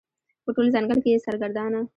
په 0.43 0.49
ټول 0.55 0.67
ځنګل 0.75 0.99
کې 1.03 1.09
یې 1.13 1.23
سرګردانه 1.25 1.79